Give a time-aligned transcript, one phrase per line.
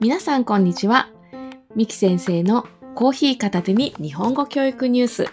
[0.00, 1.08] 皆さんこんにちは。
[1.76, 5.26] みき先生のコーヒー片手に日本語教育ニュース。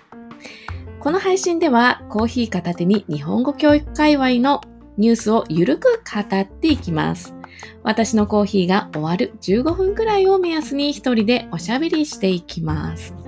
[1.00, 4.62] この配信ではコーヒー片手に日本語教育界隈の
[4.98, 7.34] ニュースをゆるく語っていきます。
[7.82, 13.25] 私のコーヒーが終わる15分くらいを目安に一人でおしゃべりしていきます。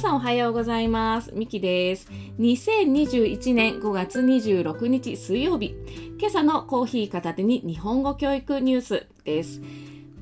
[0.00, 1.30] さんおはようございます。
[1.34, 2.08] ミキです。
[2.38, 5.74] 2021年5月26日水曜日、
[6.18, 9.60] 今朝のコーヒー片手に日本語教育ニュースです。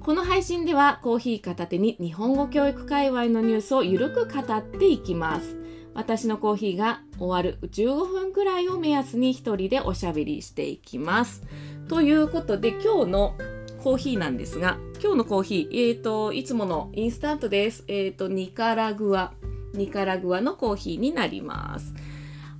[0.00, 5.56] この配信ではコーヒー片手に日本語教育界隈のニュースをゆるく語っていきます。
[5.94, 11.44] 私のコーヒーが終わる15分くらいを目安に一人でおしゃべりしていきます。
[11.86, 13.36] ということで今日の
[13.84, 17.84] コーヒーなんですが、今日のコーヒー、えっ、ー、と、いつものインスタントです。
[17.86, 19.32] えっ、ー、と、ニカラグア、
[19.78, 21.94] ニカラグアのコーヒーになります。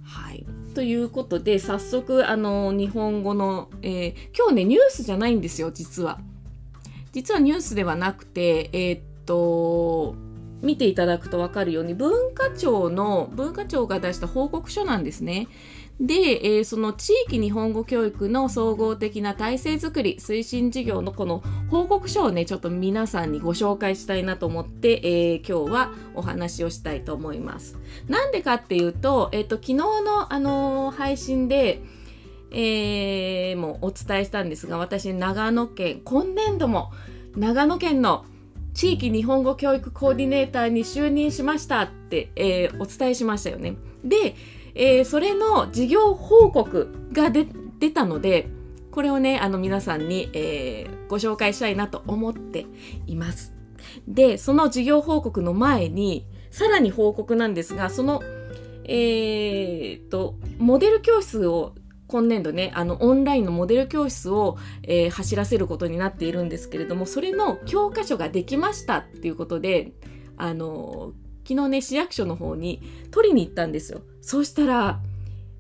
[0.03, 0.47] はい。
[0.75, 6.19] ということで、早速、あの、日本語の、えー、今日ね、ニュースじゃないんですよ、実は。
[7.13, 10.15] 実はニュースではなくて、えー、っと、
[10.63, 15.49] 見ていただくと分かるように、文化庁の、文化庁が出した報告書なんですね。
[16.01, 27.77] で、えー、その地域日本語教育の総合的な体制づくり推進事業のこの報告書をね、ちょっと皆さんにご紹介したいなと思って、えー、今日はお話をしたいと思います。
[28.07, 31.83] なんでかっていうと、え、ー、と、昨日のあの配信で、
[32.53, 36.93] えー、もうお伝えしたんですが、私、長野県、今年度も
[37.37, 38.25] 長野県の
[38.73, 43.77] 地域日本語教育コーディネーターに就任しましたって、えー、お伝えしましたよね。
[44.05, 44.37] で、
[44.79, 47.47] えー、それの事業報告が出
[47.91, 48.49] たので、
[48.93, 52.65] これをね、あの皆さんに、えー、ご紹介したいなと思って
[53.07, 53.55] います。
[54.07, 58.23] で、その事業報告の前に、さらに報告なんですが、その、
[58.85, 61.75] えー、と、モデル教室を
[62.07, 69.93] 今年度ね、あの、オンラインのモデル教室を、えー、走らせることになっているんですけれども、それの教科書ができましたっていうことで、
[70.37, 71.13] あの、
[71.49, 74.03] 昨日ね、市役所の方に取りに行ったんですよ。
[74.21, 75.01] そうしたら、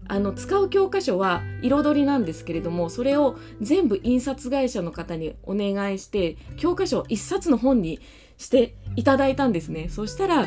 [0.07, 8.01] あの、使う教科書は彩りなんですけれども、それを全部印刷会社の方にお願いして、教科書一冊の本に
[8.37, 9.89] していただいたんですね。
[9.89, 10.47] そしたら、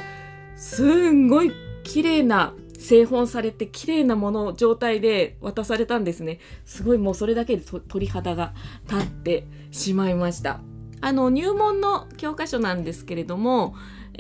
[0.56, 1.52] すんごい
[1.84, 6.40] 綺麗な製本されて綺麗なもの状態で渡されたんですね。
[6.66, 8.54] すごいもうそれだけで鳥肌が
[8.88, 10.60] 立ってしまいました。
[11.04, 13.74] あの入門の教科書なんですけれども、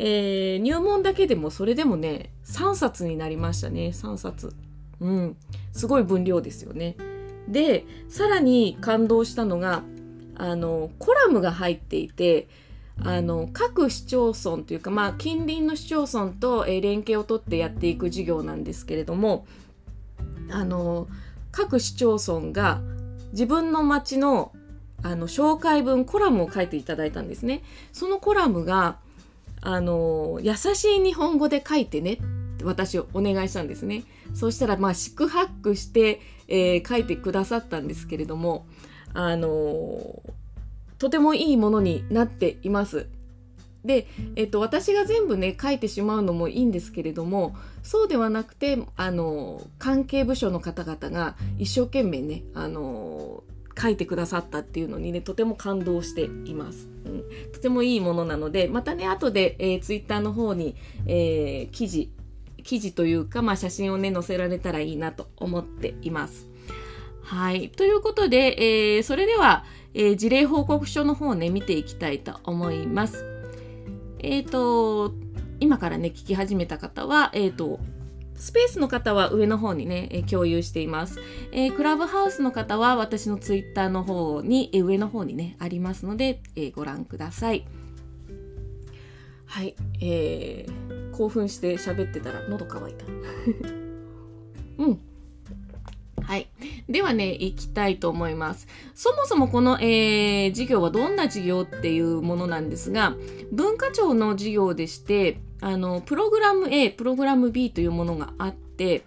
[0.03, 4.55] えー、入門だけでもそれでもね3冊になりましたね3冊。
[4.99, 5.37] うん。
[5.73, 6.97] すごい分量ですよね。
[7.47, 9.83] でさらに感動したのが
[10.35, 12.47] あのコラムが入っていて
[13.03, 19.45] あの各市町村というか、まあ、近隣の市町村と、えー、連携を取ってやっていく事業なんですけれども
[20.49, 21.07] あの
[21.51, 22.81] 各市町村が
[23.33, 24.51] 自分の町の
[25.03, 27.63] あの紹介文コラムを書いていただいたんですね。
[27.91, 28.99] そのコラムが
[29.61, 32.17] あの、優しい日本語で書いてねっ
[32.57, 34.03] て私お願いしたんですね。
[34.33, 38.65] そうしたら、まあ、四苦八苦して、えー、書いてくださったんですけれども、
[39.13, 40.21] あの、
[40.97, 43.07] とてもいいものになっています。
[43.83, 53.43] で、えっと、私が全部ね書いてしまうのもいいんですけれどもそうではなくてあの関係部署の方々が一生懸命ねあの
[53.79, 62.11] 書いてくださったっていうのにねとても感動しています、うん、とてもいいものなのでまたね後で、えー、ツイッターの方に、えー、記事
[62.63, 66.47] 記事というか、まあ、写真をね載せられたらいいなと思っています。
[67.23, 67.69] はい。
[67.69, 73.25] ということで、えー、それでは、えー、事例報告書の方をね見ていきたいと思います。
[74.19, 75.13] えっ、ー、と
[75.59, 77.79] 今からね聞き始めた方はえっ、と
[78.41, 81.19] スペースの方は上の方にね、え共有しています、
[81.51, 87.67] えー、クラブハウスの方は私のツイッターの方に、え上の方にね、ありますので、えー、ご覧ください。
[89.45, 93.05] はい、えー、興奮して喋ってたら喉乾いた。
[94.83, 94.99] うん。
[96.23, 96.49] はい。
[96.89, 98.67] ではね、行きたいと思います。
[98.95, 103.15] そもそもこの、えー、事業はどんな事業っていうものなんですが、
[103.51, 109.03] 文化庁の事業でして、あの、プログラム A、プログラム B というものがあって、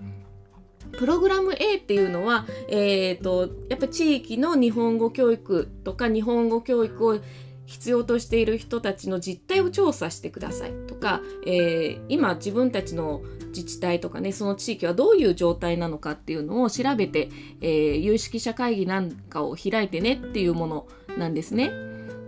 [0.99, 7.19] プログラム A っていうのは、えっ、ー、と、やっぱ地域の日本語教育とか日本語教育を
[7.67, 17.31] 必要としている人たちの実態を調査してくださいとか、えー、今自分たちの自治体とかねその地域はどういう状態なのかっていうのを調べて、
[17.61, 20.87] えー、有識者会議なんかを開いてねっていうもの
[21.17, 21.71] なんですね。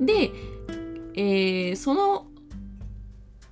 [0.01, 0.31] で、
[1.15, 2.27] えー、その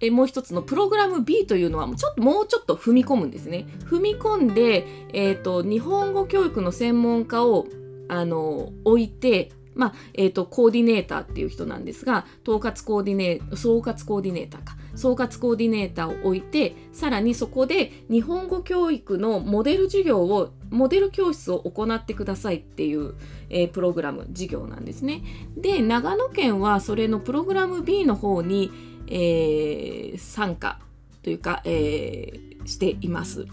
[0.04, 3.66] えもう一つのプログラム B というのはちょっともうちょっと踏み込むんですね。
[3.84, 7.66] 踏み込んで、えーと、日本語教育の専門家を
[8.08, 14.76] あの置いてまあ、えっ、ー、と、コーディネーターっていう人なんですが、統括コーディネー、総括コーディネーターか。
[14.94, 23.14] 総括コーディネーターを置いて、さらにそこで日本語教育のモデル授業を、モデル教室を行ってくださいっていう、
[23.50, 25.22] えー、プログラム、授業なんですね。
[25.56, 28.70] で、長野県はそれのプログラム B の方に、
[29.08, 30.78] えー、参加
[31.22, 33.46] というか、えー、しています。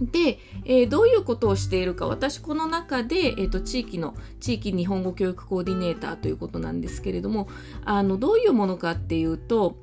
[0.00, 7.48] で、えー、どういうことをしているか私この中で、えーと、地域の地域日本語教育コーディネーターということなんですけれども
[7.84, 9.76] あのどういうものかっていうと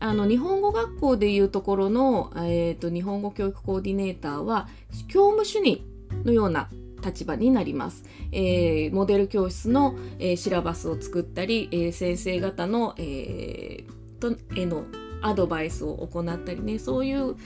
[0.00, 4.68] あの日本語学校でいうところの、えーと、日本語教育コーディネーターは
[5.06, 5.80] 教務主任
[6.24, 6.68] のような
[7.04, 8.04] 立場になります。
[8.32, 14.84] えー、モデル教室の、えー、シラバスを作ったり、えー、先生方の、えー、とへの
[15.20, 17.36] アドバイスを行ったりねそういう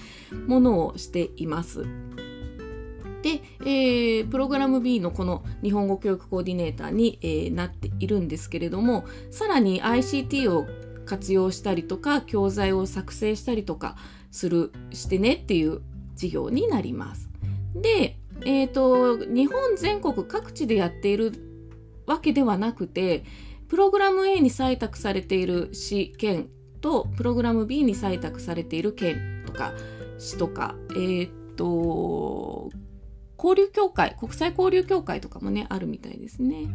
[0.47, 1.85] ものをしています。
[3.23, 10.67] で、えー、プログラム B のこの日本語教育コーディネーターに、えー、なっているんですけれどもさらに ICT を
[11.07, 13.97] 活用したりとか教材を作成したりとか
[14.31, 15.81] するしてねっていう
[16.15, 17.29] 事業になります。
[17.75, 21.33] で、えーと、日本全国各地でやっている
[22.07, 23.25] わけではなくて
[23.69, 26.49] プログラム A に採択されている市県
[26.87, 29.73] とプログラム B に採択されている県とか
[30.19, 32.71] 市とか、えー、っと
[33.37, 36.69] 交流協会国際交流協会とかもねあるみたいですね。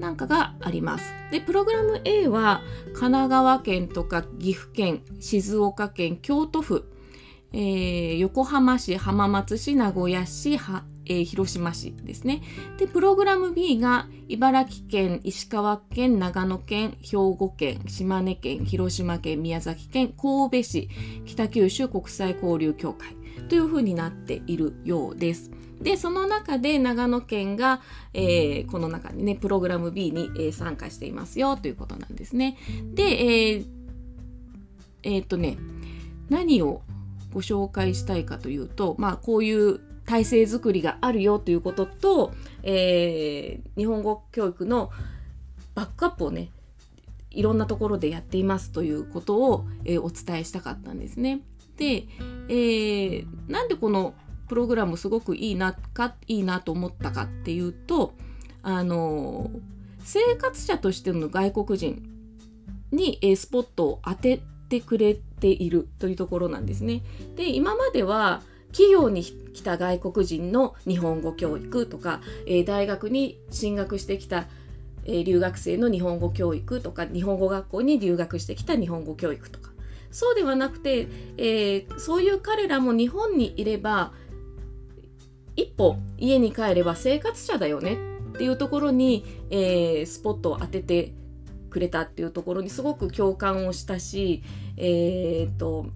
[0.00, 1.04] なんかがあります。
[1.30, 6.90] で、プログラム A は神奈川県とか岐阜県、静岡県、京都府、
[7.52, 10.56] えー、横浜市、浜松市、名古屋市、
[11.12, 12.42] えー、広島市ですね。
[12.78, 20.88] で、プログラム B が茨城県、石川県、長野県、兵庫県、島根県、広島県、宮崎県、神戸市、
[21.26, 23.14] 北九州国際交流協会
[23.48, 25.50] というふうになっているようです。
[25.82, 27.80] で、その中で長野県が、
[28.14, 32.56] えー、この中にね、プログラム B に、えー、参加していますよということなんですね。
[32.94, 33.64] で、え、
[35.02, 35.58] え、っとね、
[36.30, 36.82] 何を
[37.34, 42.32] ご紹介したいかというと、まあ、こういう体制づくりがあるよということと、
[42.62, 44.90] えー、日本語教育の
[45.74, 46.50] バックアップをね
[47.30, 51.40] いろんなところでやっていますということを、えー、お伝えしたかったんですね。
[51.76, 52.04] で、
[52.48, 54.14] えー、なんでこの
[54.48, 58.14] プログラムすごくいいなかいいなと思ったかっていうと
[58.62, 59.50] あの
[60.00, 62.02] 生活者としての外国人
[62.90, 67.02] に、えー、スポットを当ててくれているというところなんですね。
[67.36, 74.46] で今までは企業に来た外国人の日本語教育とか、えー、大学に進学してきた、
[75.04, 79.70] えー、留学生の日本語教育とか日本語学校に留学してきた日本語教育とか。
[80.10, 81.08] そうではなくて、
[81.38, 84.12] えー、そういう彼らも日本にいれば
[85.56, 87.96] 一歩家に帰れば生活者だよね
[88.34, 91.12] っていうところに、え、スポットを当てて
[91.70, 94.42] くれたっていうところにすごく共感をしたし、
[94.76, 95.86] え、っと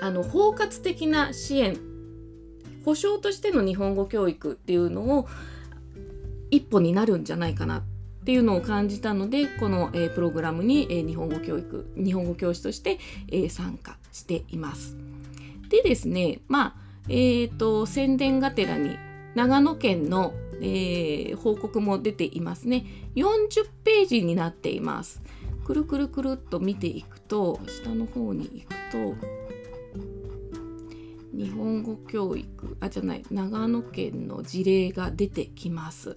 [0.00, 1.78] あの包括的な支援
[2.84, 5.28] 保障としての日本語教育っていうのを
[6.50, 7.82] 一歩になるんじゃないかなっ
[8.24, 14.96] ていうのを感じたのでこの、えー、プログラムに、えー、日本語教育日本語教師として、えー、参加しています。
[15.68, 18.98] でですねまあえーと、宣伝がてらに
[19.34, 22.84] 長野県の、えー、報告も出ていますね
[23.14, 25.22] 40ページになっています
[25.64, 29.37] くるくるくるっと見ていくと下の方に行くと
[31.32, 36.16] 日本語教育あじゃない長野県の事例が出てきます。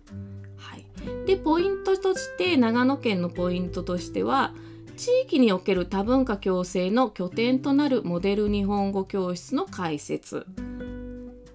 [0.57, 0.85] はい、
[1.25, 4.53] でポイントとして長野県のポイントとしては
[4.97, 10.45] 地域における多文化共生の拠点となるモデル日本語教室の開設。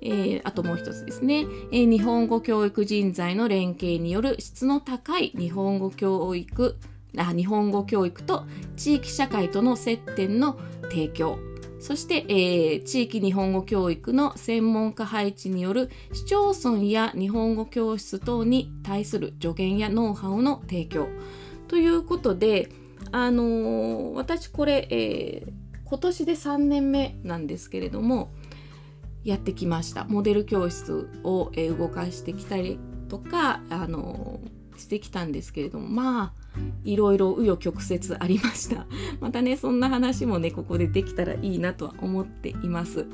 [0.02, 6.76] えー、あともう一つですね、えー、日本語教育人材の連携による質の高い日本語教育
[7.18, 8.44] あ日本語教育と
[8.76, 11.38] 地域社会との接点の提供
[11.78, 21.09] そして、えー、地域日本語教育の専門家配置による市町村や日本語教室等に対する助言やノウハウの提供
[21.68, 22.71] ということで、
[23.12, 25.52] あのー、私これ、えー、
[25.85, 28.30] 今年で3年目なんですけれども
[29.25, 30.04] やってきました。
[30.04, 32.78] モデル教室を、えー、動かしてきたり
[33.09, 34.40] とかあの
[34.76, 36.45] してきたんですけれどもまあ
[36.84, 38.86] いろいろ紆余曲折ありました
[39.20, 43.06] またねそんな話もねここでできたらいいなとは思っています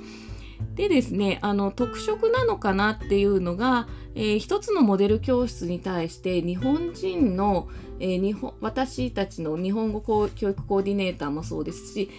[0.74, 7.68] でですねあの特色なのかなっていうのが、えー、一つのモデル教室に対して日本人の、
[7.98, 12.10] えー、日本私たちの日本語教育コーディネーターもそうですし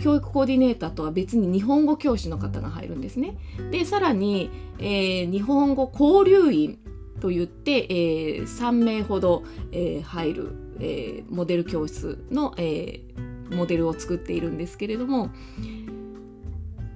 [0.00, 3.36] 教育コーディネーターとは別に日本語教師の方が入るんですね。
[3.70, 6.78] でさらに、えー、日本語交流員
[7.20, 15.30] と言って、えー、3名ほど、えー、入る、えー、モデル教室の、えー、モデルを作っているんですけれども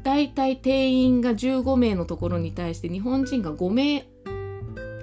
[0.03, 4.07] 大体定員が15名のところに対して日本人が5名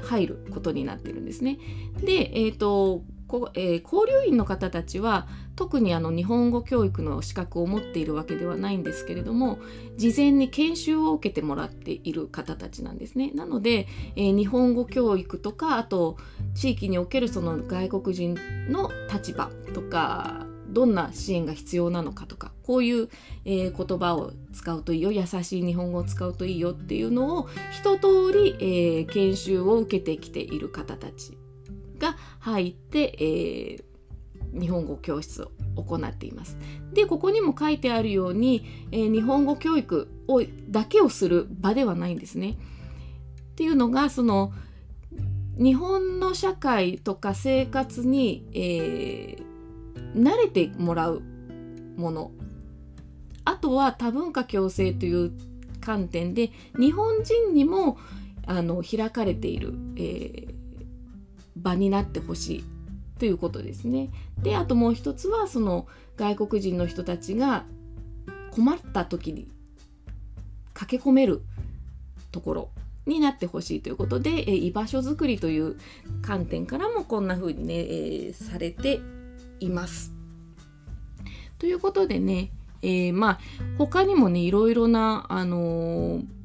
[0.04, 1.58] 入ることになってるんですね。
[2.04, 9.60] で、えーとこえー、交流員の方たちは特にあの日本語教育の資格を持っているわけではないんですけれども
[9.96, 13.32] 事前に研修を受けてもらっている方たちなんですね。
[13.34, 16.18] なので、えー、日本語教育とかあと
[16.56, 23.10] 地域におけるその外国人の立場とかどんな支援が必要なのかとかこういう、
[23.46, 31.38] えー、言葉を使うといいよ優しい日本語を使うといいよっていうのを一通り、えー、研修を受けてきている方たち
[32.02, 35.44] が入って、えー、日本語教室
[35.76, 36.58] を行っています。
[36.94, 42.58] でここにも書いてあるように、えー、日本語教育をだけをする場ではないんですね。
[43.52, 44.52] っていうのがその
[45.58, 51.22] 日本の社会とか生活に、えー、慣れてもらう
[51.96, 52.32] もの
[53.46, 55.32] あとは多文化共生という
[55.82, 57.98] 観点で日本人にも
[58.48, 60.51] あの開かれている、えー、
[61.62, 62.64] 場になってほしい
[63.20, 64.10] ということですね。
[64.42, 65.88] であともう一つはその
[66.18, 67.66] 外国人の人たちが
[68.52, 69.48] 困った時に
[70.74, 71.42] 駆け込める
[72.32, 72.70] ところ
[73.06, 75.78] になってほしいということで、え居場所づくりという
[76.22, 79.00] 観点からもこんな風にね、えー、されて
[79.60, 80.14] います。
[81.60, 82.52] ということでね、
[82.82, 83.40] えー、まあ
[83.78, 86.41] 他にもねいろいろな、あのー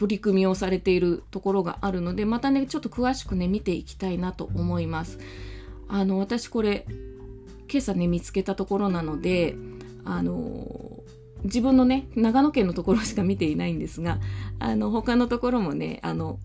[0.00, 5.18] 取り組みをされているところがあるのでまたねちょっと詳しくね見ていきたいなと思います
[5.88, 6.86] あの私これ
[7.70, 9.56] 今朝ね見つけたところなので
[10.06, 11.02] あの
[11.44, 14.20] 自分のね長野県のところしか見ていないんですが
[14.58, 16.38] あの他のところもねあの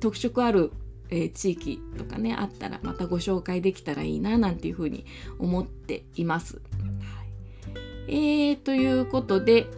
[0.00, 0.72] 特色ある、
[1.08, 5.06] えー、地域とかねあったらまたご紹介できたらいいななんていうふうに
[5.38, 6.56] 思っています。
[6.56, 6.60] は
[8.08, 9.68] い、えー、ということで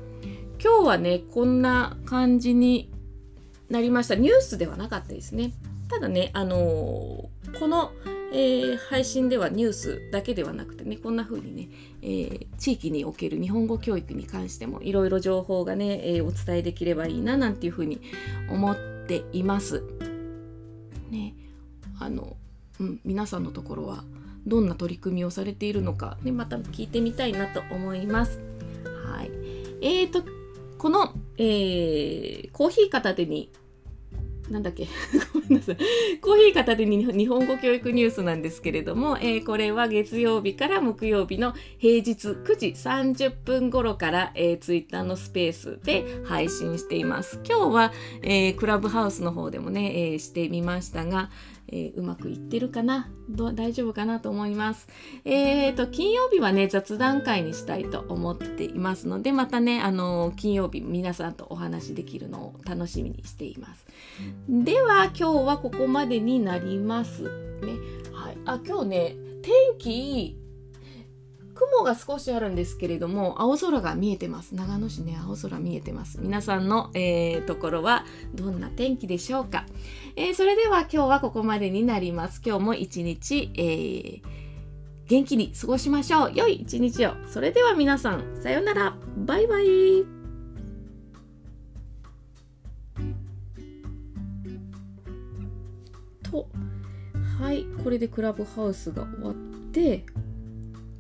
[0.65, 2.91] 今日はねこんな感じに
[3.71, 4.15] なりました。
[4.15, 5.53] ニュースではなかったですね。
[5.89, 7.93] ただね、あのー、この、
[8.33, 11.69] えー、配信ではニュースだけではなくてね、こんな風にね、
[12.03, 18.01] えー、地域における日本語教育に関してもいろいろ情報がね、えお伝えできればいいななんていう風に
[18.51, 19.83] 思っています。
[21.11, 21.35] ね、
[21.99, 22.37] あの、
[22.81, 24.05] うん、皆さんのところは
[24.47, 28.41] どんな取り組みをされているのか、ね、また聞いてみたいなと思います。
[29.07, 29.31] はい。
[29.81, 30.23] えーと、
[30.79, 33.51] この、えー、コーヒー片手に
[34.51, 34.87] なんだっけ？
[35.33, 35.77] ごめんなさい。
[36.21, 47.41] コーヒー片手に日本語教育ニュースなんですけれども、えー、これは月曜日から木曜日の平日9時30分頃から、えー、ツイッターのスペースで配信しています。
[47.49, 51.31] 今日は、えー、クラブハウスの方でもね、えー、してみましたが、
[51.71, 53.11] えー、うまくいってるかな？
[53.31, 54.89] 大丈夫かなと思います。
[55.25, 63.87] えーと、金曜日はね、雑談会にしたいと思っていますので、またね、あのー、金曜日皆さんとお話できるのを楽しみにしています。
[64.49, 67.29] では、今日はここまでになりますね。
[68.13, 68.39] はい。
[68.47, 70.37] あ、今日ね、天気
[71.71, 74.55] 雲が少しあるんですけれども青空が見えてます。
[74.55, 76.19] 長野市ね青空見えてます。
[76.21, 79.67] 皆さんの、えー、ところはどんな天気でしょうか、
[80.17, 82.41] えー、それでは今日はここまでになります。
[82.45, 84.23] 今日も一日、えー、
[85.07, 86.33] 元気に過ごしましょう。
[86.35, 87.15] 良い一日を。
[87.27, 88.97] それでは皆さんさようなら。
[89.17, 89.67] バイバイ。
[96.23, 96.49] と
[97.41, 97.65] はい。
[97.83, 99.35] これでクラブハウスが終わっ
[99.73, 100.05] て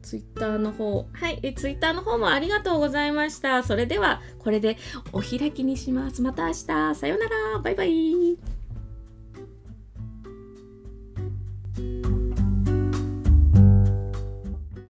[0.09, 3.63] ツイッターの方、はい、ツイッターの方もありがとうございました。
[3.63, 4.79] それでは、これで
[5.13, 6.23] お開きにします。
[6.23, 6.95] また明日。
[6.95, 7.59] さようなら。
[7.59, 8.58] バイバイ。